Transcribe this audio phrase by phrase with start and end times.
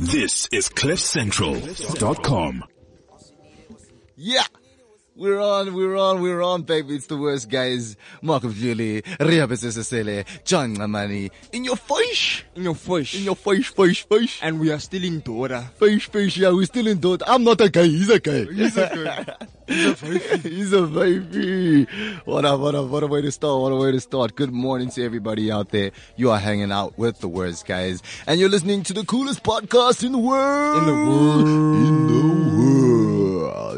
[0.00, 2.64] This is CliffCentral.com.
[4.16, 4.44] Yeah.
[5.18, 6.94] We're on, we're on, we're on, baby.
[6.94, 7.96] It's the worst guys.
[8.22, 11.32] Mark Marco Julie, Ria Besesele, John Ngamani.
[11.52, 12.44] In your face!
[12.58, 13.14] in your fish.
[13.14, 14.38] In your face, face, face.
[14.42, 15.62] and we are still in Dora.
[15.76, 17.22] Face, face, yeah, we're still in Dot.
[17.26, 18.44] I'm not a guy, he's a guy.
[18.44, 19.46] He's a guy.
[19.66, 20.38] He's a baby.
[20.48, 21.84] he's a baby.
[22.24, 24.34] What a, what a, what a way to start, what a way to start.
[24.34, 25.92] Good morning to everybody out there.
[26.16, 28.02] You are hanging out with the worst guys.
[28.26, 30.78] And you're listening to the coolest podcast in the world.
[30.78, 31.48] In the world.
[31.48, 32.67] In the world.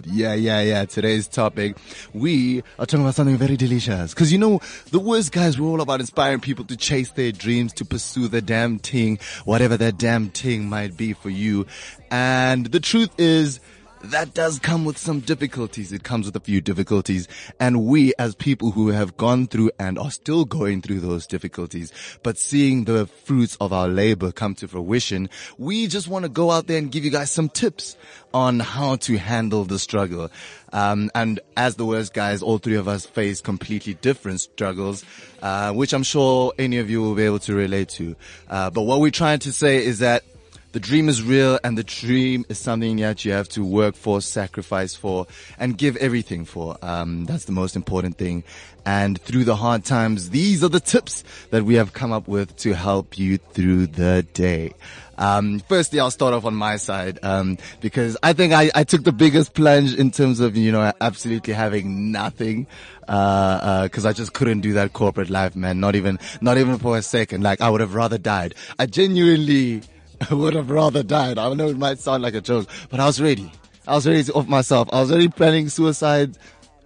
[0.07, 0.85] Yeah, yeah, yeah.
[0.85, 1.77] Today's topic,
[2.13, 4.15] we are talking about something very delicious.
[4.15, 4.61] Cause you know,
[4.91, 8.43] the worst guys, we're all about inspiring people to chase their dreams, to pursue the
[8.43, 11.67] damn thing, whatever that damn thing might be for you.
[12.11, 13.61] And the truth is,
[14.03, 15.93] that does come with some difficulties.
[15.93, 17.29] It comes with a few difficulties.
[17.59, 21.93] And we as people who have gone through and are still going through those difficulties,
[22.23, 25.29] but seeing the fruits of our labor come to fruition,
[25.59, 27.97] we just want to go out there and give you guys some tips
[28.33, 30.31] on how to handle the struggle.
[30.73, 35.05] Um, and as the worst guys, all three of us face completely different struggles,
[35.43, 38.17] uh, which I'm sure any of you will be able to relate to.
[38.49, 40.25] Uh, but what we're trying to say is that
[40.73, 44.21] the dream is real and the dream is something that you have to work for,
[44.21, 45.27] sacrifice for,
[45.59, 46.77] and give everything for.
[46.83, 48.45] Um, that's the most important thing.
[48.87, 52.57] And through the hard times, these are the tips that we have come up with
[52.59, 54.73] to help you through the day.
[55.19, 59.05] Um, firstly, I'll start off on my side, um, because I think I, I took
[59.05, 62.67] the biggest plunge in terms of, you know, absolutely having nothing,
[63.07, 65.79] uh, uh, cause I just couldn't do that corporate life, man.
[65.79, 67.43] Not even, not even for a second.
[67.43, 68.55] Like I would have rather died.
[68.79, 69.83] I genuinely,
[70.31, 71.39] would have rather died.
[71.39, 73.51] I know it might sound like a joke, but I was ready.
[73.87, 74.89] I was ready to off myself.
[74.93, 76.37] I was already planning suicide,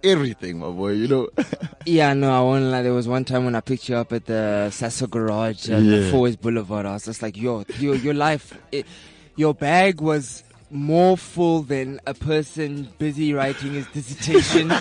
[0.03, 1.29] everything, my boy, you know.
[1.87, 2.81] Yeah, no, I won't lie.
[2.81, 5.99] There was one time when I picked you up at the Sasol Garage at Yeah.
[5.99, 6.87] the Forest Boulevard.
[6.87, 8.87] I was just like, yo, your, your life, it,
[9.35, 14.71] your bag was more full than a person busy writing his dissertation.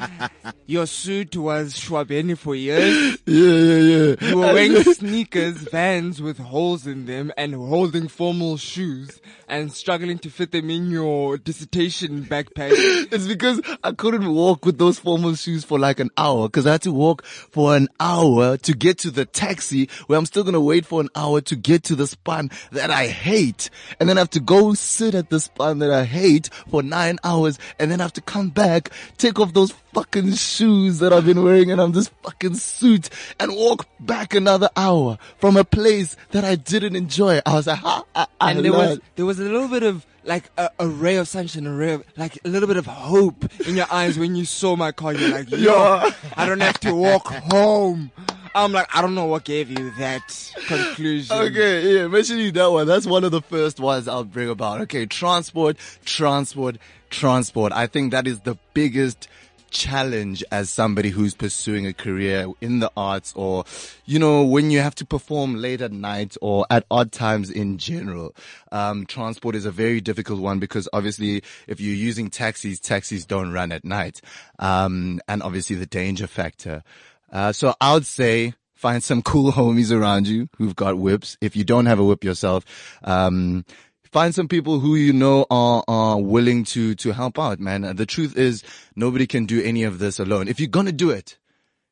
[0.66, 3.18] your suit was Schwabeni for years.
[3.26, 4.28] yeah, yeah, yeah.
[4.28, 10.18] You were wearing sneakers, vans with holes in them, and holding formal shoes, and struggling
[10.18, 12.72] to fit them in your dissertation backpack.
[13.14, 16.72] It's because I couldn't walk with those formal shoes for like an hour because I
[16.72, 20.54] had to walk for an hour to get to the taxi where I'm still going
[20.54, 23.70] to wait for an hour to get to the span that I hate.
[24.00, 27.18] And then I have to go sit at the spot that I hate for nine
[27.24, 31.26] hours and then I have to come back, take off those fucking shoes that I've
[31.26, 33.10] been wearing and I'm this fucking suit
[33.40, 37.40] and walk back another hour from a place that I didn't enjoy.
[37.44, 40.06] I was like, ha, I, I and there was there was a little bit of
[40.24, 43.44] like a, a ray of sunshine, a ray of like a little bit of hope
[43.66, 45.12] in your eyes when you saw my car.
[45.12, 46.10] You're like, yo, Yeah.
[46.36, 48.10] I don't have to walk home.
[48.54, 51.36] I'm like, I don't know what gave you that conclusion.
[51.36, 54.82] Okay, yeah, mentioning that one, that's one of the first ones I'll bring about.
[54.82, 56.78] Okay, transport, transport,
[57.10, 57.72] transport.
[57.72, 59.28] I think that is the biggest
[59.74, 63.64] challenge as somebody who's pursuing a career in the arts or,
[64.06, 67.76] you know, when you have to perform late at night or at odd times in
[67.76, 68.34] general.
[68.70, 73.52] Um, transport is a very difficult one because obviously if you're using taxis, taxis don't
[73.52, 74.20] run at night.
[74.60, 76.84] Um, and obviously the danger factor.
[77.34, 81.36] Uh, so I would say find some cool homies around you who've got whips.
[81.40, 82.64] If you don't have a whip yourself,
[83.02, 83.64] um,
[84.04, 87.96] find some people who you know are, are willing to, to help out, man.
[87.96, 88.62] The truth is
[88.94, 90.46] nobody can do any of this alone.
[90.46, 91.36] If you're going to do it,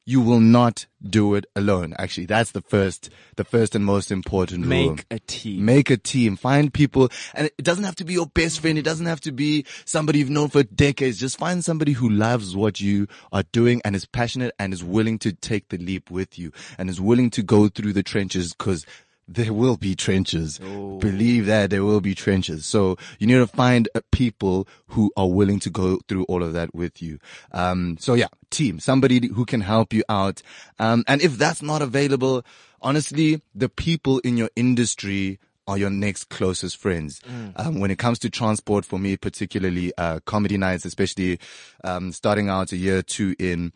[0.05, 1.95] you will not do it alone.
[1.99, 4.91] Actually, that's the first, the first and most important rule.
[4.91, 5.65] Make a team.
[5.65, 6.37] Make a team.
[6.37, 8.79] Find people, and it doesn't have to be your best friend.
[8.79, 11.19] It doesn't have to be somebody you've known for decades.
[11.19, 15.19] Just find somebody who loves what you are doing and is passionate and is willing
[15.21, 18.85] to take the leap with you and is willing to go through the trenches because
[19.29, 20.59] there will be trenches.
[20.59, 22.67] Believe that there will be trenches.
[22.67, 26.53] So you need to find uh, people who are willing to go through all of
[26.53, 27.19] that with you.
[27.53, 30.43] Um, so yeah, team, somebody who can help you out.
[30.79, 32.45] Um, and if that's not available,
[32.81, 37.21] honestly, the people in your industry are your next closest friends.
[37.57, 41.39] Um, when it comes to transport, for me particularly, uh, comedy nights, especially
[41.85, 43.73] um, starting out a year or two in,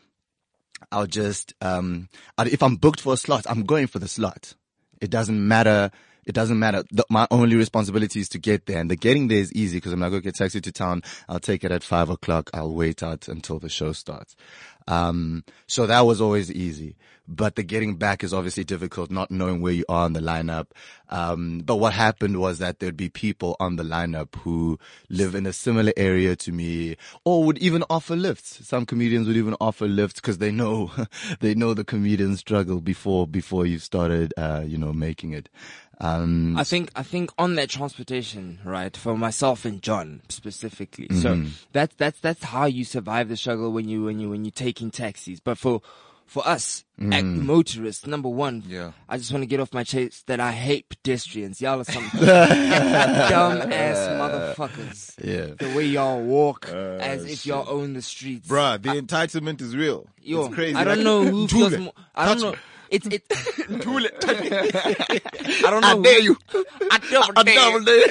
[0.90, 2.08] I'll just um,
[2.38, 4.54] if I'm booked for a slot, I'm going for the slot.
[5.00, 5.90] It doesn't matter.
[6.26, 6.82] It doesn't matter.
[6.90, 9.92] The, my only responsibility is to get there, and the getting there is easy because
[9.92, 11.02] I'm not going to get taxi to town.
[11.28, 12.50] I'll take it at five o'clock.
[12.52, 14.34] I'll wait out until the show starts.
[14.88, 16.96] Um, so that was always easy.
[17.28, 20.68] But the getting back is obviously difficult, not knowing where you are in the lineup.
[21.08, 25.44] Um, but what happened was that there'd be people on the lineup who live in
[25.44, 28.64] a similar area to me or would even offer lifts.
[28.64, 30.92] Some comedians would even offer lifts because they know,
[31.40, 35.48] they know the comedian struggle before, before you started, uh, you know, making it.
[35.98, 41.08] Um, I think I think on that transportation, right, for myself and John specifically.
[41.10, 41.48] So mm-hmm.
[41.72, 44.90] that's that's that's how you survive the struggle when you when you when you're taking
[44.90, 45.40] taxis.
[45.40, 45.80] But for
[46.26, 47.14] for us, mm.
[47.14, 48.92] act motorists, number one, Yeah.
[49.08, 51.60] I just want to get off my chest that I hate pedestrians.
[51.60, 54.08] Y'all are some dumb ass
[54.56, 55.14] motherfuckers.
[55.22, 55.54] Yeah.
[55.56, 58.48] The way y'all walk uh, as if y'all own the streets.
[58.48, 60.08] Bruh, the entitlement is real.
[60.20, 60.74] Yo, it's crazy.
[60.74, 61.92] I don't Like, know who feels more.
[62.14, 62.58] I don't touch know.
[62.90, 63.22] It's it.
[63.30, 63.40] I
[65.70, 65.88] don't know.
[65.88, 66.36] I dare you.
[66.90, 67.54] I double I dare.
[67.56, 68.04] double dare.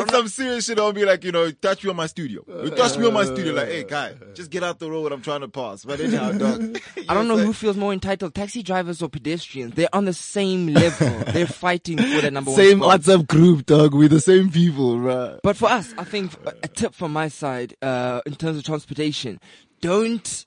[0.00, 0.78] It's some serious shit.
[0.78, 2.42] I'll be like, you know, touch me on my studio.
[2.48, 5.12] You touch me on my studio, like, hey, guy, just get out the road.
[5.12, 5.84] I'm trying to pass.
[5.84, 6.78] But anyhow, dog.
[7.08, 9.74] I don't know who feels more entitled, taxi drivers or pedestrians.
[9.74, 11.10] They're on the same level.
[11.32, 12.80] They're fighting for the number one same.
[12.80, 13.94] WhatsApp group, dog.
[13.94, 15.38] We're the same people, right?
[15.42, 16.32] But for us, I think
[16.62, 19.38] a tip from my side, uh, in terms of transportation,
[19.80, 20.46] don't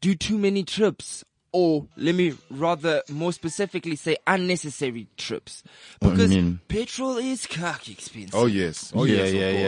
[0.00, 1.24] do too many trips.
[1.52, 5.62] Or let me rather more specifically say unnecessary trips.
[5.98, 6.60] What do Because mean?
[6.68, 8.34] petrol is cock expensive.
[8.34, 8.92] Oh, yes.
[8.94, 9.32] Oh, yeah, yes.
[9.32, 9.62] yeah, course.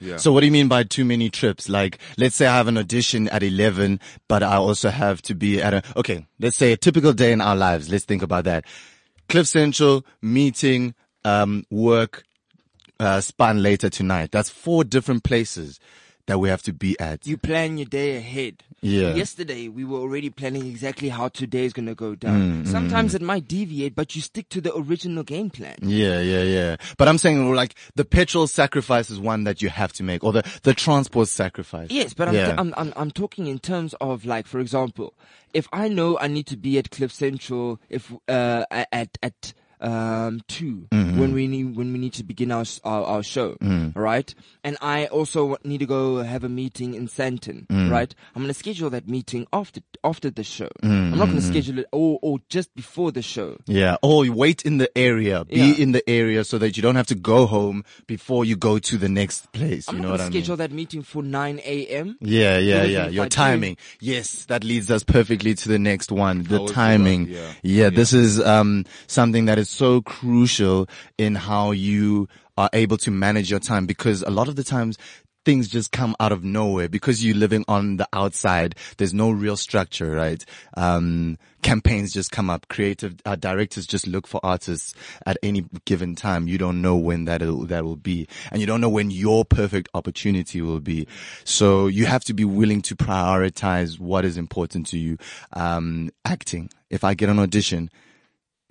[0.00, 0.16] yeah, Yeah.
[0.18, 1.68] So what do you mean by too many trips?
[1.68, 3.98] Like, let's say I have an audition at 11,
[4.28, 7.40] but I also have to be at a, okay, let's say a typical day in
[7.40, 7.90] our lives.
[7.90, 8.64] Let's think about that.
[9.28, 10.94] Cliff Central, meeting,
[11.24, 12.22] um, work,
[13.00, 14.30] uh, span later tonight.
[14.30, 15.80] That's four different places
[16.26, 17.26] that we have to be at.
[17.26, 18.62] You plan your day ahead.
[18.80, 19.14] Yeah.
[19.14, 22.66] Yesterday, we were already planning exactly how today is going to go Mm, down.
[22.66, 25.76] Sometimes it might deviate, but you stick to the original game plan.
[25.82, 26.76] Yeah, yeah, yeah.
[26.98, 30.32] But I'm saying like the petrol sacrifice is one that you have to make or
[30.32, 31.90] the, the transport sacrifice.
[31.90, 32.54] Yes, but I'm, Yeah.
[32.58, 35.14] I'm, I'm, I'm talking in terms of like, for example,
[35.54, 39.54] if I know I need to be at Cliff Central, if, uh, at, at,
[39.84, 41.18] um, 2 Mm-hmm.
[41.20, 43.94] when we need, when we need to begin our, our, our show, Mm.
[43.94, 44.34] right?
[44.64, 47.90] And I also need to go have a meeting in Sandton, Mm.
[47.90, 48.12] right?
[48.34, 50.68] I'm going to schedule that meeting after, after the show.
[50.82, 51.50] Mm, I'm not going to mm-hmm.
[51.52, 53.58] schedule it or, or just before the show.
[53.66, 53.96] Yeah.
[54.02, 55.44] Or wait in the area.
[55.44, 55.74] Be Yeah.
[55.84, 58.96] in the area so that you don't have to go home before you go to
[58.98, 59.88] the next place.
[59.88, 60.32] I'm you know what I mean?
[60.32, 62.16] schedule that meeting for 9 a.m.
[62.20, 63.08] Yeah, yeah, yeah.
[63.08, 63.76] Your I do- timing.
[64.00, 66.42] Yes, that leads us perfectly to the next one.
[66.44, 67.24] The timing.
[67.24, 67.52] one, yeah.
[67.62, 70.88] yeah, this is um something that is so crucial
[71.18, 74.96] in how you are able to manage your time because a lot of the times
[75.44, 78.74] things just come out of nowhere because you're living on the outside.
[78.96, 80.44] There's no real structure, right?
[80.76, 82.68] Um, campaigns just come up.
[82.68, 84.94] Creative uh, directors just look for artists
[85.26, 86.48] at any given time.
[86.48, 89.88] You don't know when that that will be, and you don't know when your perfect
[89.94, 91.06] opportunity will be.
[91.44, 95.18] So you have to be willing to prioritize what is important to you.
[95.52, 96.70] Um, acting.
[96.90, 97.90] If I get an audition,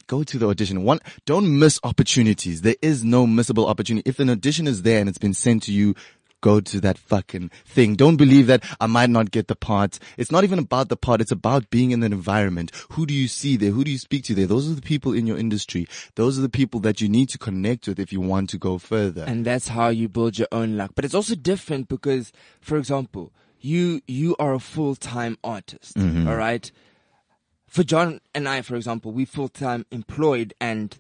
[0.08, 0.84] go to the audition.
[0.84, 2.62] One, don't miss opportunities.
[2.62, 4.10] There is no missable opportunity.
[4.10, 5.96] If an audition is there and it's been sent to you,
[6.42, 7.96] go to that fucking thing.
[7.96, 9.98] Don't believe that I might not get the part.
[10.18, 11.22] It's not even about the part.
[11.22, 12.72] It's about being in an environment.
[12.92, 13.72] Who do you see there?
[13.72, 14.46] Who do you speak to there?
[14.46, 15.88] Those are the people in your industry.
[16.16, 18.78] Those are the people that you need to connect with if you want to go
[18.78, 19.24] further.
[19.26, 20.92] and that's how you build your own luck.
[20.96, 26.28] But it's also different because, for example, you you are a full time artist, Mm-hmm.
[26.28, 26.70] all right.
[27.74, 30.96] For John and I, for example, we full time employed, and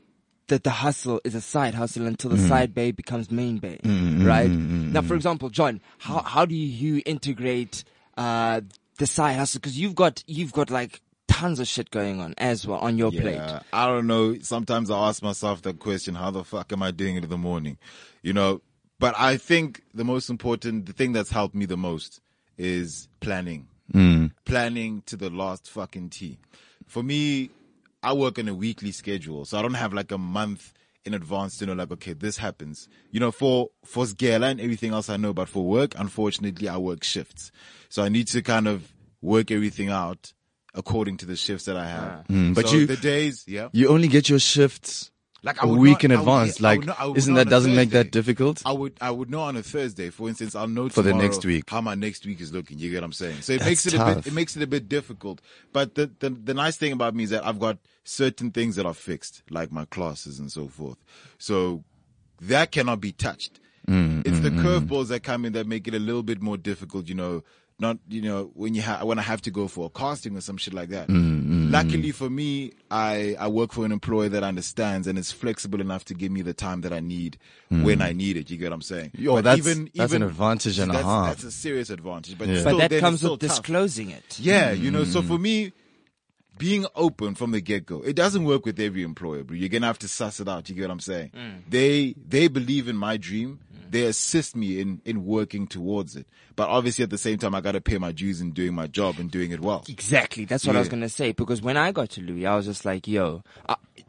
[0.47, 2.47] that the hustle is a side hustle until the mm.
[2.49, 4.49] side bay becomes main bay, mm, mm, right?
[4.49, 7.83] Now, for example, John, how how do you integrate
[8.17, 8.61] uh
[8.97, 9.59] the side hustle?
[9.59, 13.11] Because you've got you've got like tons of shit going on as well on your
[13.11, 13.39] plate.
[13.71, 14.39] I don't know.
[14.39, 17.37] Sometimes I ask myself that question: How the fuck am I doing it in the
[17.37, 17.77] morning?
[18.23, 18.61] You know.
[18.97, 22.19] But I think the most important, the thing that's helped me the most,
[22.57, 23.67] is planning.
[23.93, 24.31] Mm.
[24.45, 26.39] Planning to the last fucking T.
[26.87, 27.49] For me,
[28.01, 30.73] I work on a weekly schedule, so I don't have like a month
[31.05, 32.87] in advance to know like, okay, this happens.
[33.11, 36.77] You know, for, for Sgela and everything else I know, but for work, unfortunately, I
[36.77, 37.51] work shifts.
[37.89, 40.33] So I need to kind of work everything out
[40.73, 42.25] according to the shifts that I have.
[42.29, 42.55] Mm.
[42.55, 43.69] but So you- the days, yeah.
[43.73, 45.11] you only get your shifts
[45.45, 46.61] Like a would week not- in would- advance.
[46.61, 48.61] like, would would isn't that doesn't make that difficult?
[48.65, 51.43] I would I would know on a Thursday, for instance, I'll know For the next
[51.43, 51.69] week.
[51.69, 52.79] how my next week is looking.
[52.79, 53.41] You get what I'm saying?
[53.41, 55.41] So it That's makes it a bit it makes it a bit difficult.
[55.73, 58.85] But the, the the nice thing about me is that I've got certain things that
[58.85, 60.97] are fixed, like my classes and so forth.
[61.37, 61.83] So
[62.41, 63.59] that cannot be touched.
[63.87, 64.63] Mm, it's mm, the mm, mm.
[64.87, 67.09] curveballs that come in that make it a little bit more difficult.
[67.09, 67.43] You know,
[67.83, 70.41] not you know when you ha- when I have to go for a casting or
[70.41, 71.07] some shit like that.
[71.09, 75.81] Mm, Luckily for me, I I work for an employer that understands and is flexible
[75.81, 77.37] enough to give me the time that I need
[77.69, 78.49] when I need it.
[78.51, 79.11] You get what I'm saying?
[79.15, 79.19] Mm.
[79.19, 81.27] Yo, But that's- that's an advantage and a that's, half.
[81.29, 82.37] That's a serious advantage.
[82.37, 82.59] But Yeah.
[82.61, 83.49] still, but that then comes still with tough.
[83.61, 84.39] disclosing it.
[84.39, 85.73] Yeah, you know, so for me,
[86.59, 89.87] being open from the get go, it doesn't work with every employer, but you're gonna
[89.87, 90.69] have to suss it out.
[90.69, 91.31] You get what I'm saying?
[91.67, 93.59] They, they believe in my dream.
[93.93, 96.25] They assist me in, in working towards it.
[96.55, 99.19] But obviously at the same time, I gotta pay my dues in doing my job
[99.19, 99.83] and doing it well.
[99.87, 100.45] Exactly.
[100.45, 101.31] That's what I was gonna say.
[101.31, 103.43] Because when I got to Louis, I was just like, "Yo,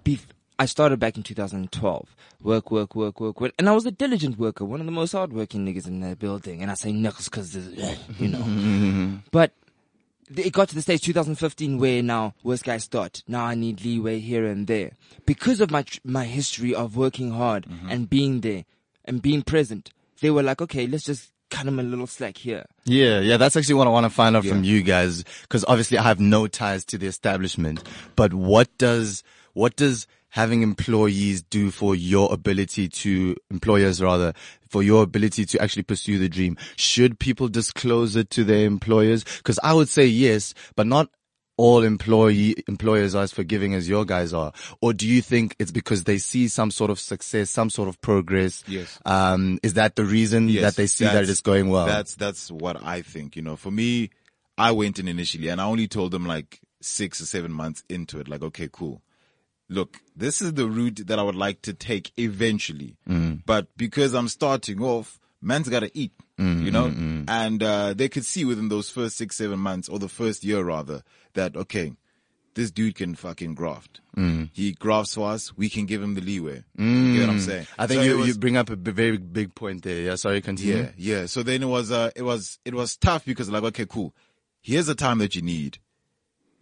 [0.03, 0.19] be,
[0.59, 2.17] I started back in 2012.
[2.43, 3.53] Work, work, work, work, work.
[3.59, 6.63] And I was a diligent worker, one of the most hardworking niggas in the building.
[6.63, 9.21] And I say niggas because, eh, you know.
[9.31, 9.53] but
[10.37, 13.23] it got to the stage 2015 where now worst guys start.
[13.27, 14.93] Now I need leeway here and there
[15.27, 17.91] because of my tr- my history of working hard mm-hmm.
[17.91, 18.65] and being there
[19.05, 19.91] and being present.
[20.21, 22.65] They were like, okay, let's just cut them a little slack here.
[22.85, 25.99] Yeah, yeah, that's actually what I want to find out from you guys, because obviously
[25.99, 27.83] I have no ties to the establishment.
[28.17, 34.33] But what does what does having employees do for your ability to employers rather
[34.69, 36.57] for your ability to actually pursue the dream?
[36.77, 39.23] Should people disclose it to their employers?
[39.23, 41.09] Because I would say yes, but not
[41.57, 45.71] all employee employers are as forgiving as your guys are, or do you think it's
[45.71, 48.65] because they see some sort of success, some sort of progress?
[48.67, 48.99] Yes.
[49.05, 51.87] Um, is that the reason Yes, that they see that it's going well?
[51.87, 53.37] That's that's what I think.
[53.37, 54.11] You know, for me,
[54.59, 58.19] I went in initially, and I only told them like six or seven months into
[58.21, 59.01] it, like, okay, cool.
[59.71, 62.97] Look, this is the route that I would like to take eventually,
[63.47, 66.13] but because I'm starting off, man's got to eat.
[66.39, 67.25] Mm, you know, mm, mm.
[67.29, 70.65] and uh, they could see within those first six, seven months, or the first year
[70.65, 71.03] rather,
[71.35, 71.93] that okay,
[72.55, 74.01] this dude can fucking graft.
[74.53, 75.57] He grafts for us.
[75.57, 76.63] We can give him the leeway.
[76.79, 77.67] You get what I'm saying?
[77.79, 80.01] I think So you, was- you bring up a b- very big point there.
[80.03, 80.77] Yeah, sorry, continue.
[80.77, 81.27] yeah, yeah.
[81.27, 84.15] So then it was, uh, it was, it was tough because like, okay, cool.
[84.61, 85.79] Here's the time that you need.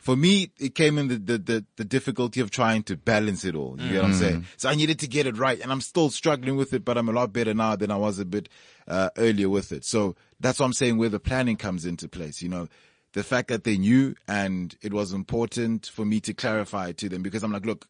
[0.02, 3.54] For me, it came in the, the, the, the difficulty of trying to balance it
[3.54, 3.80] all.
[3.80, 4.47] You get what I'm saying?
[4.56, 7.09] So I needed to get it right and I'm still struggling with it, but I'm
[7.09, 8.49] a lot better now than I was a bit,
[8.88, 9.85] uh, earlier with it.
[9.85, 12.66] So that's what I'm saying where the planning comes into place, you know.
[13.12, 17.09] The fact that they knew and it was important for me to clarify it to
[17.09, 17.87] them because I'm like, look,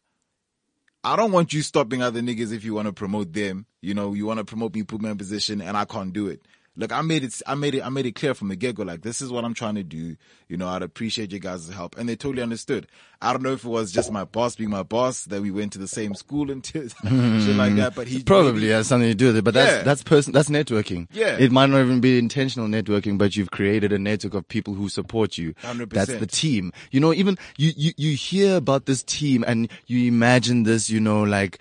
[1.03, 3.65] I don't want you stopping other niggas if you want to promote them.
[3.81, 6.13] You know, you want to promote me, put me in a position, and I can't
[6.13, 6.43] do it.
[6.75, 8.83] Look, I made it, I made it, I made it clear from the get go.
[8.83, 10.15] Like, this is what I'm trying to do.
[10.47, 12.87] You know, I'd appreciate you guys' help, and they totally understood.
[13.21, 15.71] I don't know if it was just my boss being my boss that we went
[15.73, 18.23] to the same school and shit like that, but he hmm.
[18.23, 19.83] Probably has something to do with it, but that's Yeah.
[19.83, 21.07] that's person that's networking.
[21.11, 21.37] Yeah.
[21.39, 24.89] it might not even be intentional networking, but you've created a network of people who
[24.89, 25.53] support you.
[25.63, 25.89] 100%.
[25.91, 26.73] That's the team.
[26.91, 30.99] You know, even you you you hear about this team and you imagine this, you
[30.99, 31.59] know, like.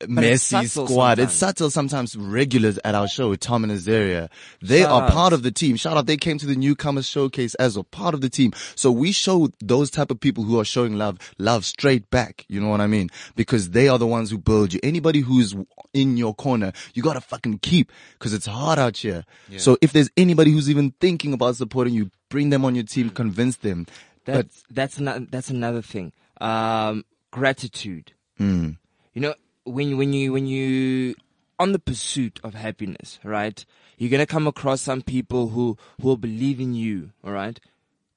[0.00, 1.18] It's Messy subtle squad.
[1.18, 1.56] It's sometimes.
[1.58, 2.16] subtle sometimes.
[2.16, 4.28] Regulars at our show, Tom and Azaria,
[4.62, 5.10] they Shout are out.
[5.12, 5.76] part of the team.
[5.76, 8.52] Shout out, they came to the newcomers showcase as a part of the team.
[8.74, 12.44] So we show those type of people who are showing love, love straight back.
[12.48, 13.10] You know what I mean?
[13.36, 14.80] Because they are the ones who build you.
[14.82, 15.54] Anybody who's
[15.92, 19.24] in your corner, you gotta fucking keep, cause it's hard out here.
[19.58, 23.10] So if there's anybody who's even thinking about supporting you, bring them on your team,
[23.10, 23.86] convince them.
[24.24, 26.12] But That's that's not that's another thing.
[26.40, 28.12] Um, gratitude.
[28.38, 28.76] Mm.
[29.14, 31.14] You know, when when you when you
[31.58, 33.64] on the pursuit of happiness, right?
[33.98, 37.10] You're gonna come across some people who who will believe in you.
[37.22, 37.58] All right,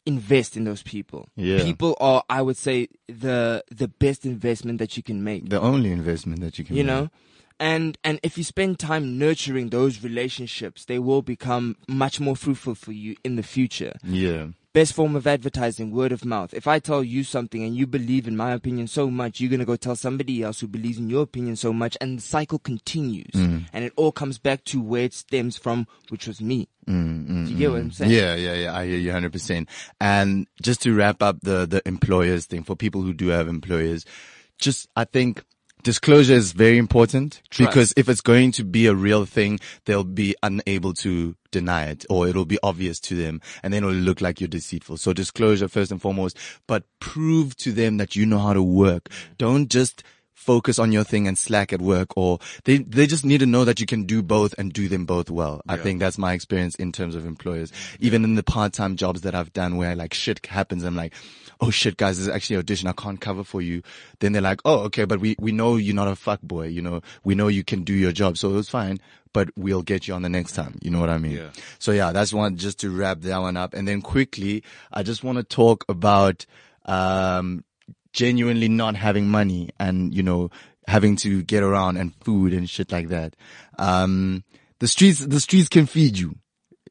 [0.05, 1.27] invest in those people.
[1.35, 1.63] Yeah.
[1.63, 5.49] People are, I would say, the the best investment that you can make.
[5.49, 6.93] the only investment that you can you make.
[6.93, 7.09] know
[7.59, 12.75] and and if you spend time nurturing those relationships they will become much more fruitful
[12.75, 13.93] for you in the future.
[14.03, 14.47] Yeah.
[14.73, 16.53] best form of advertising word of mouth.
[16.53, 19.59] If i tell you something and you believe in my opinion so much you're going
[19.59, 22.59] to go tell somebody else who believes in your opinion so much and the cycle
[22.59, 23.33] continues.
[23.33, 23.65] Mm.
[23.71, 26.67] And it all comes back to where it stems from which was me.
[26.87, 28.11] Mm, mm, do you get what i'm saying?
[28.11, 28.75] Yeah, yeah, yeah.
[28.75, 29.67] I hear you 100%.
[30.01, 34.05] And just to wrap up the, the employers thing for people who do have employers,
[34.57, 35.43] just, I think
[35.83, 37.69] disclosure is very important Trust.
[37.69, 42.05] because if it's going to be a real thing, they'll be unable to deny it
[42.09, 44.97] or it'll be obvious to them and then it'll look like you're deceitful.
[44.97, 46.37] So disclosure first and foremost,
[46.67, 49.09] but prove to them that you know how to work.
[49.09, 49.37] Mm.
[49.37, 53.39] Don't just focus on your thing and slack at work or they, they just need
[53.39, 55.61] to know that you can do both and do them both well.
[55.67, 57.71] I think that's my experience in terms of employers.
[57.99, 61.13] Even in the part-time jobs that I've done where like shit happens, I'm like,
[61.61, 62.89] oh shit guys, this is actually an audition.
[62.89, 63.83] I can't cover for you.
[64.19, 66.67] Then they're like, oh, okay, but we, we know you're not a fuck boy.
[66.67, 68.37] You know, we know you can do your job.
[68.37, 68.99] So it's fine,
[69.31, 70.77] but we'll get you on the next time.
[70.81, 71.37] You know what I mean?
[71.37, 71.49] Yeah.
[71.79, 73.73] So yeah, that's one just to wrap that one up.
[73.73, 76.45] And then quickly, I just want to talk about,
[76.85, 77.63] um,
[78.13, 80.49] genuinely not having money and, you know,
[80.87, 83.35] having to get around and food and shit like that.
[83.77, 84.43] Um,
[84.79, 86.35] the streets, the streets can feed you.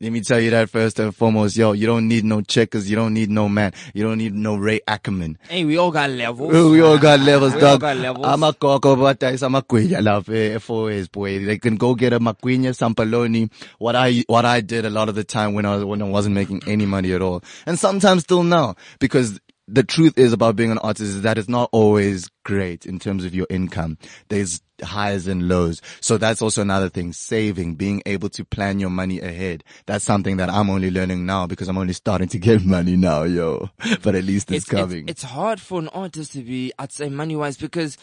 [0.00, 2.96] Let me tell you that first and foremost, yo, you don't need no checkers, you
[2.96, 5.38] don't need no man, you don't need no Ray Ackerman.
[5.48, 7.82] hey we all got levels we all got levels, We all dog.
[7.82, 8.26] got levels.
[8.26, 11.44] I'm a coco, but I'm a magwinya love FOAs, boy.
[11.44, 13.52] They can go get a magwinya, sampaloni.
[13.78, 16.06] What I, what I did a lot of the time when I was, when I
[16.08, 17.44] wasn't making any money at all.
[17.64, 19.38] And sometimes still now, because
[19.72, 23.24] the truth is about being an artist is that it's not always great in terms
[23.24, 23.96] of your income.
[24.28, 25.80] There's highs and lows.
[26.00, 27.14] So that's also another thing.
[27.14, 29.64] Saving, being able to plan your money ahead.
[29.86, 33.22] That's something that I'm only learning now because I'm only starting to get money now,
[33.22, 33.70] yo.
[34.02, 35.08] But at least it's, it's, it's, coming.
[35.08, 37.96] it's hard for an artist to be, I'd say money wise, because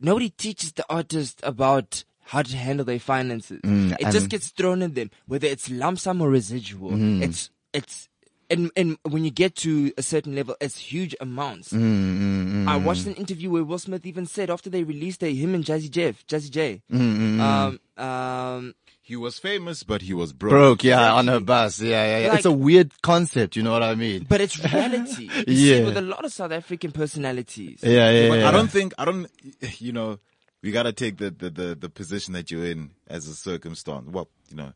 [0.00, 3.60] nobody teaches the artist about how to handle their finances.
[3.64, 6.92] it just gets thrown at them, whether it's lump sum or residual.
[6.92, 7.22] Mm-hmm.
[7.24, 8.08] It's it's
[8.50, 11.72] and and when you get to a certain level, it's huge amounts.
[11.72, 12.68] Mm-hmm.
[12.68, 15.64] I watched an interview where Will Smith even said after they released their him and
[15.64, 17.40] Jazzy Jeff, Jazzy J, Mm-hmm.
[17.40, 20.50] um, um, He was famous, but he was broke.
[20.52, 21.80] Broke, yeah, on a bus.
[21.80, 22.28] Yeah, yeah, yeah.
[22.30, 24.26] Like- it's a weird concept, you know what I mean?
[24.28, 25.28] but it's reality.
[25.46, 25.78] Yeah.
[25.78, 27.80] see with a lot of South African personalities.
[27.82, 28.48] Yeah, yeah, But yeah.
[28.48, 29.26] I don't think I don't.
[29.78, 30.18] You know,
[30.62, 34.08] we gotta take the, the the the position that you're in as a circumstance.
[34.10, 34.72] Well, you know,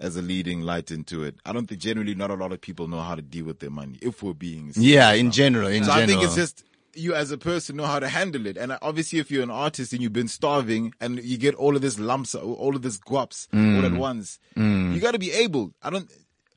[0.00, 1.36] as a leading light into it.
[1.44, 3.70] I don't think generally not a lot of people know how to deal with their
[3.70, 3.98] money.
[4.02, 6.02] If we're being Yeah, in general, in So general.
[6.02, 6.64] I think it's just
[6.94, 8.56] you as a person know how to handle it.
[8.56, 11.82] And obviously, if you're an artist and you've been starving and you get all of
[11.82, 13.84] this lumps, all of this guaps all Mm.
[13.84, 15.72] at once, you got to be able.
[15.82, 16.10] I don't.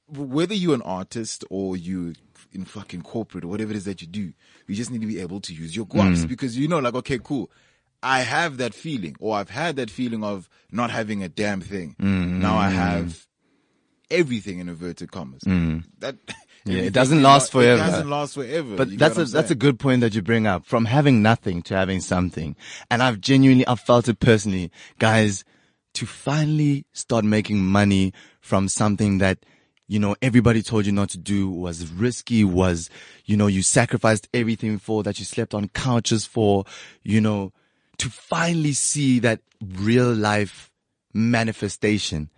[0.08, 2.14] Whether you're an artist or you
[2.52, 4.32] in fucking corporate or whatever it is that you do,
[4.68, 6.28] you just need to be able to use your guaps Mm.
[6.28, 7.50] because you know, like, okay, cool.
[8.04, 11.96] I have that feeling, or I've had that feeling of not having a damn thing.
[12.02, 13.26] Mm, Now I have
[14.14, 15.42] everything in inverted commas.
[15.44, 16.36] That Mm.
[16.66, 17.82] Yeah, it doesn't last forever.
[17.82, 18.78] It doesn't last forever.
[18.78, 20.66] But You that's a that's a good point that you bring up.
[20.66, 22.56] From having nothing to having something,
[22.90, 25.44] and I've genuinely I've felt it personally, guys,
[25.96, 29.40] to finally start making money from something that
[29.88, 32.90] you know everybody told you not to do was risky, was
[33.26, 36.64] you know you sacrificed everything for that you slept on couches for,
[37.04, 37.52] you know,
[37.98, 40.72] to finally see that real life
[41.14, 42.30] manifestation.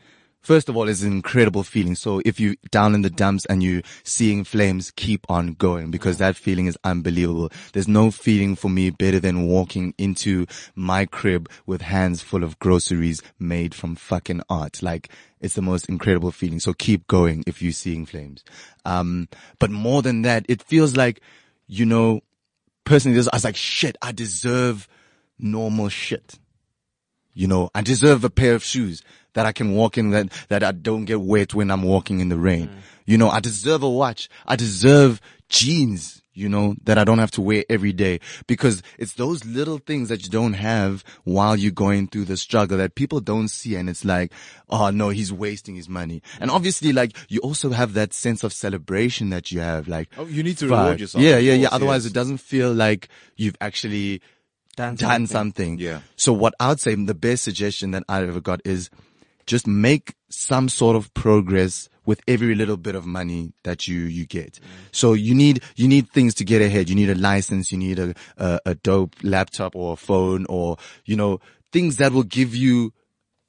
[0.45, 1.95] First of all, it's an incredible feeling.
[1.95, 6.19] So if you're down in the dumps and you're seeing flames, keep on going because
[6.19, 7.49] that feeling is unbelievable.
[7.73, 12.59] There's no feeling for me better than walking into my crib with hands full of
[12.59, 14.83] groceries made from fucking art.
[14.83, 15.09] Like
[15.41, 16.59] it's the most incredible feeling.
[16.59, 18.43] So keep going if you're seeing flames.
[18.85, 21.21] Um, but more than that, it feels like,
[21.65, 22.21] you know,
[22.83, 24.87] personally, I was like, shit, I deserve
[25.39, 26.37] normal shit.
[27.33, 29.01] You know, I deserve a pair of shoes
[29.35, 32.29] that I can walk in that, that I don't get wet when I'm walking in
[32.29, 32.67] the rain.
[32.67, 32.81] Mm.
[33.05, 34.27] You know, I deserve a watch.
[34.47, 39.13] I deserve jeans, you know, that I don't have to wear every day because it's
[39.13, 43.19] those little things that you don't have while you're going through the struggle that people
[43.19, 43.75] don't see.
[43.75, 44.31] And it's like,
[44.69, 46.23] oh no, he's wasting his money.
[46.39, 46.55] And mm.
[46.55, 50.41] obviously, like, you also have that sense of celebration that you have, like, Oh, you
[50.41, 50.79] need to fuck.
[50.79, 51.23] reward yourself.
[51.23, 51.69] Yeah, yeah, yeah.
[51.71, 52.11] Otherwise, yes.
[52.11, 54.21] it doesn't feel like you've actually
[54.75, 55.27] Done done something.
[55.27, 55.79] something.
[55.79, 56.01] Yeah.
[56.17, 58.89] So what I would say, the best suggestion that I ever got is
[59.45, 64.25] just make some sort of progress with every little bit of money that you, you
[64.25, 64.59] get.
[64.91, 66.89] So you need, you need things to get ahead.
[66.89, 67.71] You need a license.
[67.71, 71.39] You need a, a, a dope laptop or a phone or, you know,
[71.71, 72.93] things that will give you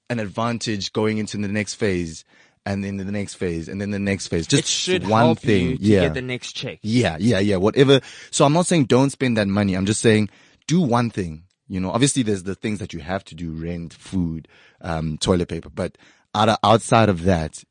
[0.09, 2.24] an advantage going into the next phase
[2.64, 4.46] and then the next phase and then the next phase.
[4.46, 5.70] Just it should one help thing.
[5.70, 6.00] you to yeah.
[6.02, 6.78] get the next check.
[6.82, 7.56] Yeah, yeah, yeah.
[7.56, 8.00] Whatever.
[8.30, 9.74] So I'm not saying don't spend that money.
[9.74, 10.30] I'm just saying
[10.66, 11.44] do one thing.
[11.68, 14.48] You know, obviously there's the things that you have to do, rent, food,
[14.81, 15.98] um, toilet paper, but
[16.35, 17.64] out of, outside of that,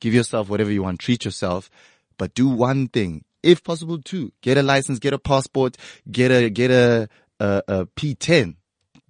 [0.00, 1.70] give yourself whatever you want, treat yourself,
[2.18, 3.24] but do one thing.
[3.42, 4.32] If possible, two.
[4.40, 5.76] Get a license, get a passport,
[6.10, 7.08] get a, get a,
[7.40, 8.56] a, a P10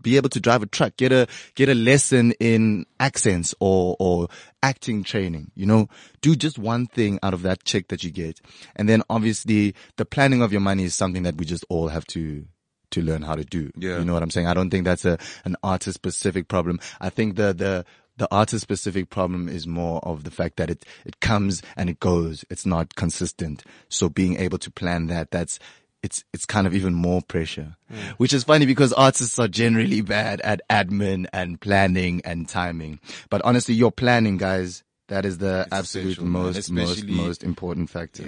[0.02, 4.28] be able to drive a truck, get a, get a lesson in accents or, or
[4.62, 5.88] acting training, you know,
[6.20, 8.40] do just one thing out of that check that you get.
[8.76, 12.04] And then obviously the planning of your money is something that we just all have
[12.08, 12.46] to,
[12.92, 13.70] to learn how to do.
[13.76, 13.98] Yeah.
[13.98, 14.46] You know what I'm saying?
[14.46, 16.80] I don't think that's a, an artist specific problem.
[17.00, 17.84] I think the, the,
[18.16, 21.98] the artist specific problem is more of the fact that it, it comes and it
[21.98, 22.44] goes.
[22.50, 23.64] It's not consistent.
[23.88, 25.58] So being able to plan that, that's,
[26.02, 27.76] it's, it's kind of even more pressure,
[28.16, 32.98] which is funny because artists are generally bad at admin and planning and timing.
[33.30, 38.24] But honestly, your planning, guys, that is the absolute most, most, most important factor.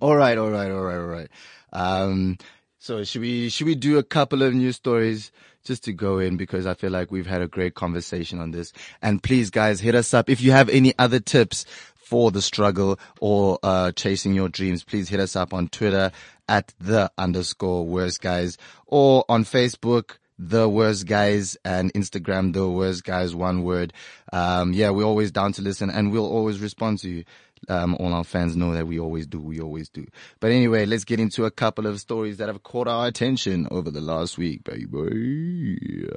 [0.00, 1.28] All right, all right, all right, all right.
[1.72, 2.38] Um,
[2.84, 5.32] so should we should we do a couple of news stories
[5.64, 8.74] just to go in because I feel like we've had a great conversation on this.
[9.00, 12.98] And please, guys, hit us up if you have any other tips for the struggle
[13.22, 14.84] or uh, chasing your dreams.
[14.84, 16.12] Please hit us up on Twitter
[16.46, 23.04] at the underscore worst guys or on Facebook the worst guys and Instagram the worst
[23.04, 23.94] guys one word.
[24.32, 27.24] Um, yeah, we're always down to listen and we'll always respond to you.
[27.68, 30.06] Um, all our fans know that we always do, we always do.
[30.40, 33.90] But anyway, let's get into a couple of stories that have caught our attention over
[33.90, 36.08] the last week, baby.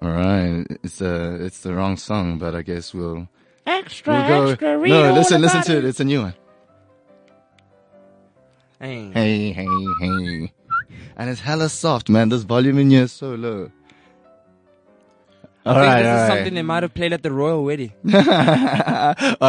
[0.00, 3.28] All right, it's a it's the wrong song, but I guess we'll
[3.66, 4.50] Extra, we'll go.
[4.50, 5.84] extra, read no, listen, listen about to it.
[5.84, 6.34] It's a new one.
[8.80, 9.10] Hey.
[9.14, 9.66] Hey, hey,
[10.00, 10.52] hey.
[11.16, 12.30] And it's hella soft, man.
[12.30, 13.70] This volume in here is so low.
[15.64, 16.36] All I think right, this is right.
[16.36, 17.92] something they might have played at the royal wedding.
[18.12, 18.20] all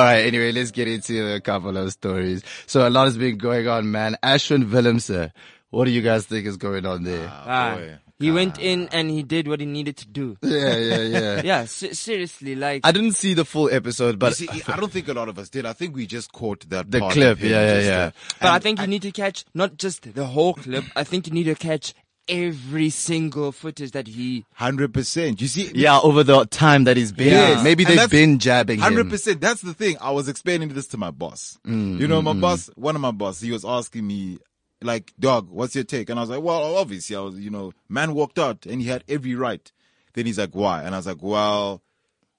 [0.04, 0.22] right.
[0.26, 2.44] Anyway, let's get into a couple of stories.
[2.68, 4.18] So a lot has been going on, man.
[4.24, 5.32] Ashwin Willemse
[5.70, 7.28] What do you guys think is going on there?
[7.32, 7.98] Ah, boy.
[8.20, 10.38] he went in and he did what he needed to do.
[10.44, 11.42] yeah, yeah, yeah.
[11.44, 14.92] Yeah, se- seriously, like I didn't see the full episode, but You see, I don't
[14.92, 15.66] think a lot of us did.
[15.66, 18.06] I think we just caught that the part clip, yeah, yeah, yeah.
[18.06, 20.86] uh, But I think you need to catch not just the whole clip.
[20.96, 21.94] I think you need to catch
[22.28, 24.46] every single footage that he.
[24.54, 25.42] Hundred percent.
[25.42, 27.56] You see, yeah, over the time that he's been, Yes.
[27.56, 27.64] there.
[27.64, 29.10] maybe And they've been jabbing Hundred him.
[29.10, 29.42] percent.
[29.42, 29.98] That's the thing.
[30.02, 31.58] I was explaining this to my boss.
[31.66, 34.40] Mm, you know, my boss, one of my boss, he was asking me,
[34.82, 36.10] like, dog, what's your take?
[36.10, 38.88] And I was like, well, obviously, I was, you know, man walked out and he
[38.88, 39.72] had every right.
[40.14, 40.84] Then he's like, why?
[40.84, 41.82] And I was like, well,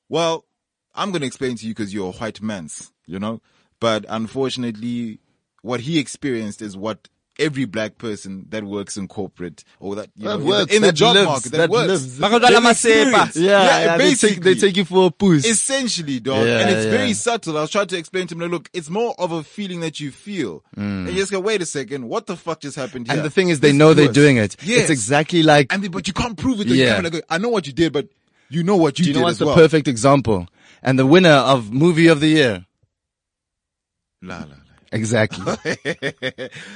[0.08, 0.44] well,
[0.94, 3.40] I'm gonna explain to you because you're a white man's, you know.
[3.80, 5.18] But unfortunately,
[5.62, 10.24] what he experienced is what every black person that works in corporate or that you
[10.28, 11.88] That know, in works, the, in the job lives, market that, that works.
[11.88, 12.18] lives.
[12.18, 12.70] Bakadala They've masepa.
[12.70, 13.36] experienced.
[13.36, 14.54] Yeah, yeah, they, take, basically.
[14.54, 15.44] they take you for a puss.
[15.44, 16.46] Essentially, dog.
[16.46, 16.90] Yeah, and it's yeah.
[16.90, 17.58] very subtle.
[17.58, 20.00] I was trying to explain to him, like, look, it's more of a feeling that
[20.00, 20.64] you feel.
[20.76, 23.14] And you just go, wait a second, what the fuck just happened here?
[23.14, 23.18] Mm.
[23.18, 24.56] and the thing is, they This know they're doing it.
[24.62, 24.82] Yes.
[24.82, 26.68] It's exactly like, And they, but you can't prove it.
[26.68, 26.96] Yeah.
[26.96, 28.08] You like, I know what you did, but
[28.48, 29.54] you know what you do you did know as what's the well.
[29.56, 30.46] perfect example?
[30.82, 32.66] And the winner of movie of the year.
[34.22, 34.44] La, la,
[34.94, 35.44] Exactly.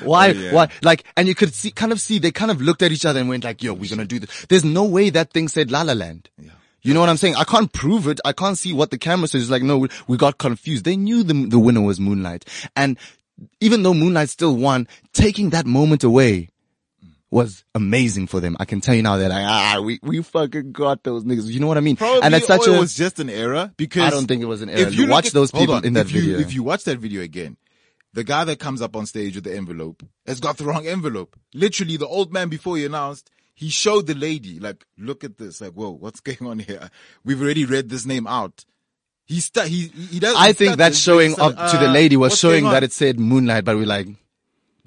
[0.03, 0.29] Why?
[0.29, 0.53] Oh, yeah.
[0.53, 0.69] Why?
[0.83, 3.21] Like, and you could see, kind of see, they kind of looked at each other
[3.21, 4.47] and went like, yo, we're gonna do this.
[4.49, 6.29] There's no way that thing said La La Land.
[6.39, 6.51] Yeah.
[6.83, 7.37] You know what I'm saying?
[7.37, 8.21] I can't prove it.
[8.25, 9.43] I can't see what the camera says.
[9.43, 10.85] It's like, no, we, we got confused.
[10.85, 12.45] They knew the, the winner was Moonlight.
[12.77, 12.99] And
[13.61, 16.49] even though Moonlight still won, taking that moment away
[17.31, 18.57] was amazing for them.
[18.59, 21.47] I can tell you now that like, ah, we, we fucking got those niggas.
[21.51, 21.97] You know what I mean?
[21.97, 24.43] Probably and that's such or a, it was just an error because I don't think
[24.43, 24.89] it was an error.
[24.89, 25.85] If you Watch at- those people on.
[25.85, 26.39] in that you, video.
[26.39, 27.57] If you watch that video again,
[28.13, 31.37] the guy that comes up on stage with the envelope has got the wrong envelope.
[31.55, 35.61] Literally, the old man before he announced, he showed the lady, like, look at this.
[35.61, 36.91] Like, whoa, what's going on here?
[37.25, 38.65] We've already read this name out.
[39.27, 40.35] He stu- he, he does.
[40.39, 43.21] I think that showing up said, to the uh, lady was showing that it said
[43.21, 44.09] Moonlight, but we're like,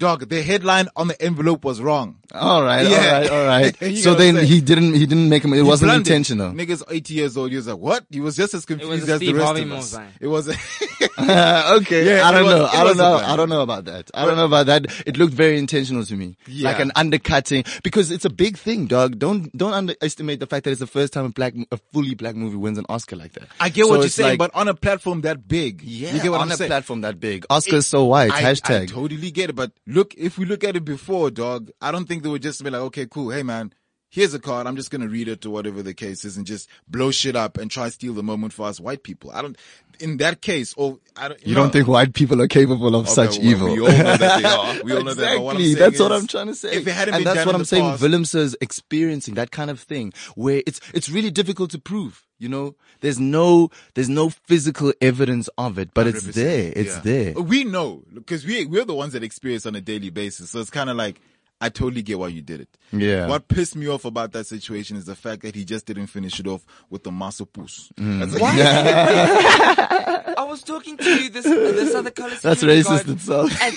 [0.02, 2.16] dog, the headline on the envelope was wrong.
[2.34, 2.96] all right, Yeah.
[2.96, 3.76] all right, all right.
[4.02, 6.06] So know what I'm then he didn't, he didn't make him, it He wasn't blundered.
[6.12, 6.52] intentional.
[6.52, 7.50] Niggas 80 years old.
[7.50, 8.04] He was like, what?
[8.10, 9.92] He was just as confused as a the rest Harvey of us.
[9.96, 10.08] move.
[10.20, 10.48] It was.
[11.18, 12.66] okay, Yeah, I don't was- know.
[12.66, 13.16] I don't know.
[13.16, 14.10] I don't know about that.
[14.14, 14.86] I don't know about that.
[15.06, 16.70] It looked very intentional to me, Yeah.
[16.70, 19.18] like an undercutting because it's a big thing, dog.
[19.18, 22.34] Don't don't underestimate the fact that it's the first time a black, a fully black
[22.34, 23.48] movie wins an Oscar like that.
[23.60, 26.20] I get So what you're saying, like- but on a platform that big, yeah, you
[26.22, 26.68] get what on I'm a saying.
[26.70, 28.32] platform that big, Oscars so white.
[28.32, 28.88] I, I hashtag.
[28.88, 32.22] totally get it, but look, if we look at it before, dog, I don't think
[32.22, 33.72] they would just be like, okay, cool, hey man,
[34.12, 36.68] here's a card, I'm just gonna read it or whatever the case is, and just
[36.86, 39.32] blow shit up and try to steal the moment for us white people.
[39.32, 39.56] I don't.
[40.00, 41.46] In that case, or I don't.
[41.46, 43.72] you know, don't think white people are capable of Okay, such well, evil?
[43.72, 44.74] We all know that they are.
[44.84, 45.22] We all know that.
[45.22, 45.44] exactly.
[45.44, 46.74] What that's what is, I'm trying to say.
[46.74, 47.90] If it hadn't and been that's what I'm saying.
[47.90, 52.24] past- Willemse's experiencing that kind of thing where it's it's really difficult to prove.
[52.38, 56.72] You know, there's no there's no physical evidence of it, but it's 100%, there.
[56.74, 57.00] It's yeah.
[57.02, 57.32] there.
[57.34, 60.50] We know because we we're the ones that experience on a daily basis.
[60.50, 61.20] So it's kind of like
[61.62, 62.76] I totally get why you did it.
[62.92, 63.28] Yeah.
[63.28, 66.40] What pissed me off about that situation is the fact that he just didn't finish
[66.40, 67.88] it off with the muscle puss.
[67.96, 68.18] Mm.
[68.18, 68.58] That's like,
[70.38, 72.34] I was talking to you this this other color.
[72.42, 73.52] That's racist guard, itself.
[73.62, 73.74] And,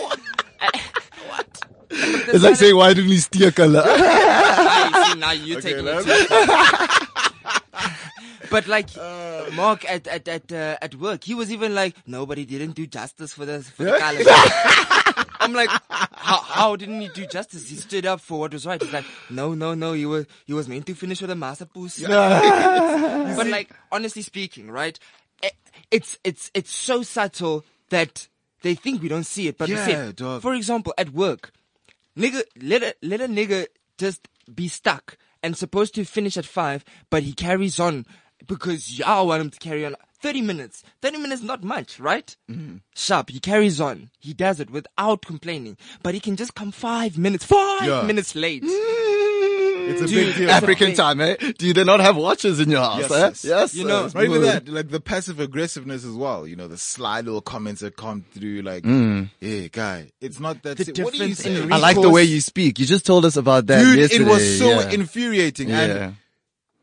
[0.00, 0.18] what?
[2.34, 3.82] It's like saying, why didn't he steer color?
[3.82, 7.46] See, now you're Okay, taking it too
[8.50, 9.50] But like Uh.
[9.52, 13.34] Mark at at at uh, at work, he was even like, nobody didn't do justice
[13.34, 14.26] for the for the colors.
[15.42, 17.68] I'm like, how, how didn't he do justice?
[17.68, 18.80] He stood up for what was right.
[18.80, 19.92] He's like, no, no, no.
[19.92, 22.00] He was he was meant to finish with a master boost.
[22.06, 24.98] but like, honestly speaking, right?
[25.42, 25.50] eh,
[25.90, 28.28] It's it's it's so subtle that
[28.62, 29.58] they think we don't see it.
[29.58, 30.16] But we see Yeah, it.
[30.16, 30.42] dog.
[30.42, 31.52] for example, at work,
[32.16, 33.66] nigga, let a let a nigga
[33.98, 38.06] just be stuck and supposed to finish at five, but he carries on
[38.46, 39.96] because y'all want him to carry on.
[40.22, 40.82] 30 minutes.
[41.02, 42.34] 30 minutes not much, right?
[42.50, 42.76] Mm-hmm.
[42.94, 43.30] Sharp.
[43.30, 44.10] He carries on.
[44.20, 45.76] He does it without complaining.
[46.02, 48.02] But he can just come five minutes, five Yeah.
[48.02, 48.62] minutes late.
[48.64, 50.50] it's a Dude, big deal.
[50.50, 50.96] African thing.
[50.96, 51.34] time, eh?
[51.58, 53.00] Do you not have watches in your house?
[53.00, 53.16] Yes, eh?
[53.18, 53.44] yes.
[53.44, 53.74] yes.
[53.74, 56.46] You know, yes, Not even that, like the passive aggressiveness as well.
[56.46, 59.28] You know, the sly little comments that come through, like, Mm.
[59.40, 61.62] "Hey, guy, it's not that." The si- what do you difference say?
[61.62, 62.78] in I like the way you speak.
[62.78, 64.24] You just told us about that Dude, yesterday.
[64.24, 64.90] it was so yeah.
[64.90, 65.68] infuriating.
[65.68, 65.80] Yeah.
[65.80, 66.16] And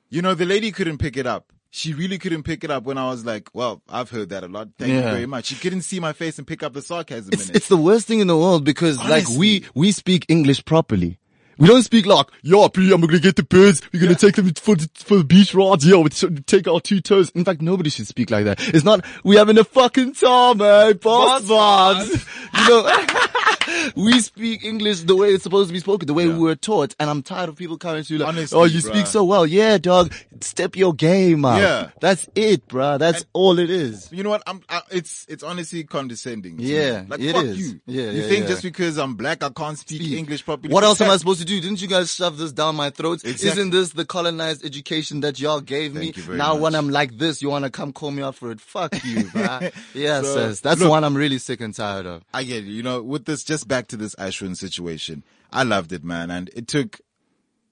[0.10, 1.54] you know, the lady couldn't pick it up.
[1.72, 4.48] She really couldn't pick it up when I was like, well, I've heard that a
[4.48, 4.70] lot.
[4.80, 5.46] Thank you very much.
[5.46, 7.58] She couldn't see my face and pick up the sarcasm It's in it.
[7.58, 11.19] it's the worst thing in the world because like we we speak English properly.
[11.60, 13.82] We don't speak like, yeah, P, I'm gonna get the birds.
[13.92, 15.86] We're gonna take them for the, for the beach rides.
[15.86, 17.32] Yeah, we take our two toes.
[17.32, 18.66] In fact, nobody should speak like that.
[18.70, 20.94] It's not, we having a fucking time, eh?
[20.94, 22.26] Boss vibes.
[22.60, 26.38] You know, we speak English the way it's supposed to be spoken, the way we
[26.38, 26.96] were taught.
[27.00, 28.92] And I'm tired of people coming to you like, Honestly, oh, you bruh.
[28.92, 29.46] speak so well.
[29.46, 30.14] Yeah, dog.
[30.42, 31.60] step your game up.
[31.60, 31.90] Yeah.
[32.02, 32.98] That's it, bro.
[32.98, 34.12] That's all it is.
[34.12, 34.44] You know what?
[34.48, 34.62] I'm.
[34.70, 36.58] I, it's it's honestly condescending.
[36.58, 36.70] to me.
[36.70, 37.60] Yeah, like fuck is.
[37.60, 37.82] you.
[37.86, 38.48] Yeah, you yeah, think yeah.
[38.50, 40.74] just because I'm black I can't speak English properly?
[40.74, 41.49] What else am I supposed to do?
[41.50, 43.24] Dude, didn't you guys shove this down my throat?
[43.24, 43.50] Exactly.
[43.50, 46.14] Isn't this the colonized education that y'all gave me?
[46.16, 46.62] You now much.
[46.62, 48.62] when I'm like this, you want to come call me out for it?
[48.62, 49.74] Fuck you, bruh.
[49.96, 50.60] yeah, So, sis.
[50.60, 52.24] That's the look- one I'm really sick and tired of.
[52.36, 52.70] I get it.
[52.70, 56.52] You know, with this, just back to this Ashwin situation, I loved it, man, and
[56.56, 57.02] it took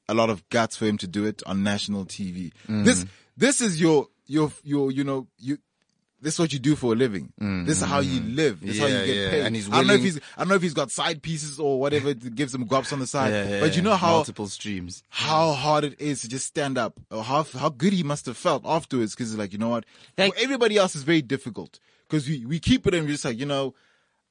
[0.10, 2.52] a lot of guts for him to do it on national TV.
[2.68, 3.10] This, mm.
[3.38, 5.60] this is your, your, your, you know, you.
[6.20, 7.32] This is what you do for a living.
[7.38, 8.36] This is how you mm-hmm.
[8.36, 8.62] live.
[8.62, 9.30] This is how you get yeah.
[9.30, 9.46] paid.
[9.46, 11.60] And he's I don't know if he's, I don't know if he's got side pieces
[11.60, 13.34] or whatever to give some guaps on the side.
[13.34, 15.04] Yeah, yeah, but you know how multiple streams.
[15.10, 18.36] how hard it is to just stand up or how how good he must have
[18.36, 21.80] felt afterwards because he's like you know what Thank- for everybody else is very difficult
[22.10, 23.76] because we, we keep it and we're just like you know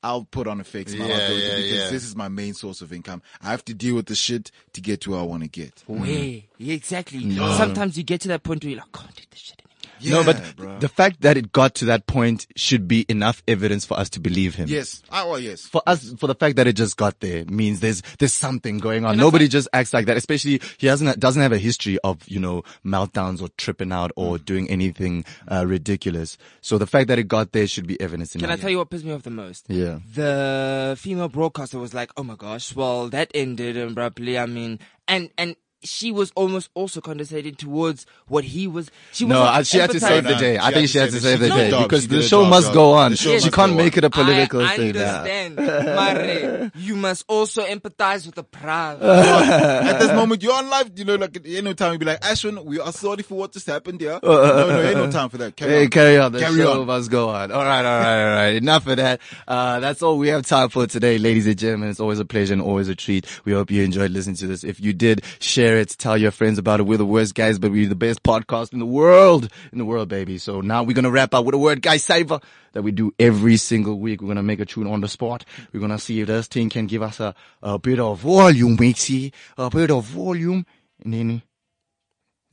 [0.02, 1.90] I'll put on a fake smile Yeah, yeah, because yeah.
[1.90, 4.80] this is my main source of income I have to deal with the shit to
[4.80, 6.48] get to where I want to get Way.
[6.58, 7.20] Yeah, exactly.
[7.36, 9.62] Sometimes you get to that point where you're like, can't do this shit
[10.00, 10.24] anymore.
[10.24, 10.80] no, but bruh.
[10.80, 14.20] the fact that it got to that point should be enough evidence for us to
[14.20, 14.68] believe him.
[14.68, 17.80] yes Oh, well yes For us, for the fact that it just got there means
[17.80, 19.16] there's, there's something going on.
[19.16, 22.62] Nobody just acts like that, especially he hasn't, doesn't have a history of, you know,
[22.84, 24.22] meltdowns or tripping out Mm.
[24.22, 26.38] or doing anything, uh, ridiculous.
[26.60, 28.48] So the fact that it got there should be evidence enough.
[28.48, 29.66] Can I tell you what pissed me off the most?
[29.68, 29.98] Yeah.
[30.14, 34.78] The female broadcaster was like, "Oh my gosh, well that ended abruptly." I mean,
[35.08, 38.90] and and she was almost also condescending towards what he was.
[39.12, 40.38] She was No, not uh, she had to save the empathizing.
[40.40, 40.58] day.
[40.58, 41.82] I think she had to to save the day she did a job.
[41.84, 42.74] because the show job, must job.
[42.74, 43.10] go on.
[43.12, 43.98] The She can't go make on.
[43.98, 44.92] it a political I thing.
[44.94, 45.16] now.
[45.22, 46.72] understand, Mare.
[46.76, 49.00] You must also empathize with the proud.
[49.02, 52.20] at this moment you're on live you know like ain't no time to be like
[52.20, 55.38] Ashwin we are sorry for what just happened here no no ain't no time for
[55.38, 55.90] that carry Hey, on.
[55.90, 56.32] carry on.
[56.32, 56.86] The Carry show on.
[56.86, 57.50] must go on.
[57.52, 58.54] All right, all right, all right.
[58.56, 59.20] Enough of that.
[59.46, 61.90] Uh, that's all we have time for today, ladies and gentlemen.
[61.90, 63.26] It's always a pleasure and always a treat.
[63.44, 64.64] We hope you enjoyed listening to this.
[64.64, 65.96] If you did, share it.
[65.98, 66.82] Tell your friends about it.
[66.84, 69.50] We're the worst guys, but we're the best podcast in the world.
[69.72, 70.38] In the world, baby.
[70.38, 72.40] So now we're going to wrap up with a word guy saver
[72.72, 74.20] that we do every single week.
[74.20, 75.44] We're going to make a tune on the spot.
[75.72, 78.76] We're going to see if this thing can give us a, a bit of volume,
[78.76, 79.32] Mixie.
[79.56, 80.66] A bit of volume.
[81.04, 81.42] Nini.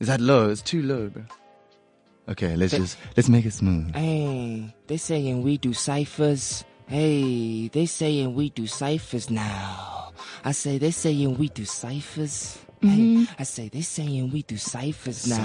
[0.00, 0.50] Is that low?
[0.50, 1.24] It's too low, bro.
[2.28, 3.94] Okay, let's just, let's make it smooth.
[3.94, 6.64] Hey, they saying we do ciphers.
[6.86, 10.12] Hey, they saying we do ciphers now.
[10.44, 12.58] I say they saying we do ciphers.
[12.84, 15.36] Hey, I say they saying we do ciphers now.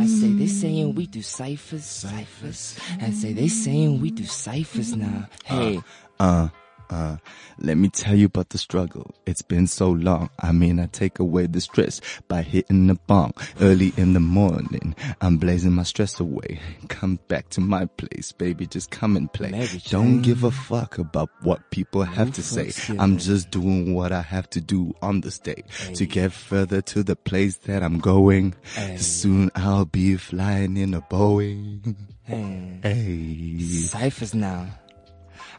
[0.00, 2.78] I say they saying we do ciphers, ciphers.
[3.00, 5.28] I say they saying we do ciphers now.
[5.44, 5.80] Hey,
[6.18, 6.48] Uh, uh,
[6.90, 7.16] Uh,
[7.58, 9.14] let me tell you about the struggle.
[9.26, 10.30] It's been so long.
[10.38, 14.94] I mean, I take away the stress by hitting the bong early in the morning.
[15.20, 16.60] I'm blazing my stress away.
[16.88, 18.66] Come back to my place, baby.
[18.66, 19.50] Just come and play.
[19.50, 22.70] Mary Don't give a fuck about what people have to say.
[22.98, 27.02] I'm just doing what I have to do on the stage to get further to
[27.02, 28.54] the place that I'm going.
[28.96, 31.96] Soon I'll be flying in a Boeing.
[32.24, 33.58] hey, Hey.
[33.60, 34.66] ciphers now.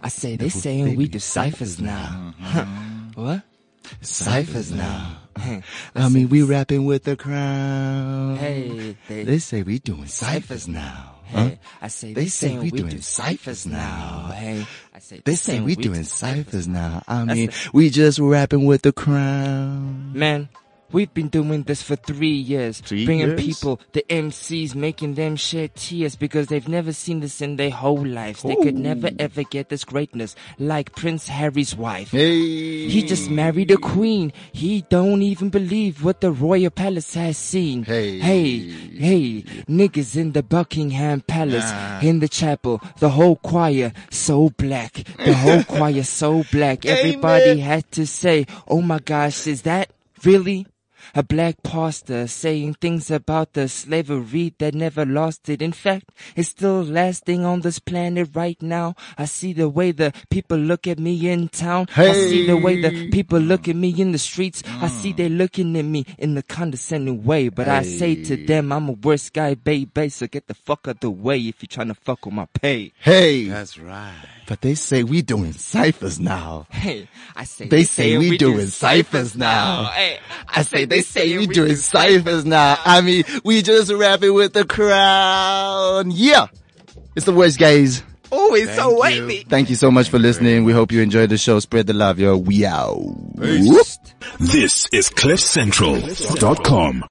[0.01, 2.33] I say they saying we do ciphers now.
[2.39, 2.43] Mm-hmm.
[2.43, 2.65] Huh.
[3.15, 3.41] What?
[4.01, 5.17] Ciphers now.
[5.39, 5.61] Hey,
[5.95, 8.35] I mean, we rapping with the crown.
[8.37, 11.15] hey, they, They say we doing ciphers now.
[11.27, 11.43] Huh?
[11.47, 14.31] Hey, I say They they, say saying we we, doing ciphers now.
[14.33, 17.03] Hey, I say They say saying we doing ciphers now.
[17.07, 20.11] I mean, we just rapping with the crown.
[20.13, 20.49] Man,
[20.91, 23.41] we've been doing this for three years, Three bringing years?
[23.41, 28.05] people, the MCs, making them shed tears because they've never seen this in their whole
[28.05, 28.43] lives.
[28.43, 32.11] They could never ever get this greatness like Prince Harry's wife.
[32.11, 32.87] Hey.
[32.87, 34.31] He just married a queen.
[34.51, 37.83] He don't even believe what the royal palace has seen.
[37.83, 38.19] Hey.
[38.19, 41.71] hey, hey, niggas in the Buckingham Palace,
[42.03, 46.85] in the chapel, the whole choir so black, the whole choir so black.
[46.85, 49.89] Everybody had to say, "Oh my gosh, is that
[50.23, 50.65] really?"
[51.15, 55.61] A black pastor saying things about the slavery that never lasted.
[55.61, 58.95] In fact, it's still lasting on this planet right now.
[59.17, 61.87] I see the way the people look at me in town.
[61.95, 64.63] I see the way the people look at me in the streets.
[64.65, 64.89] I mm.
[64.89, 67.49] see they looking at me in the condescending way.
[67.49, 70.09] But I say to them, I'm a worst guy, baby.
[70.09, 72.93] So get the fuck out the way if you're trying to fuck with my pay.
[72.99, 73.45] Hey.
[73.47, 76.67] that's right But they say we doing ciphers now.
[76.69, 79.91] Hey, I say They say we do doing ciphers now.
[79.91, 82.77] Hey, I say they say we doing ciphers now.
[82.83, 86.11] I mean, we just rapping with the crown.
[86.11, 86.47] Yeah.
[87.15, 88.03] It's the worst, guys.
[88.31, 88.99] Oh, it's so you.
[88.99, 89.43] wavy.
[89.43, 90.63] Thank you so much for listening.
[90.63, 91.59] We hope you enjoyed the show.
[91.59, 92.37] Spread the love, yo.
[92.37, 93.01] We out.
[93.35, 97.03] This is CliffCentral.com.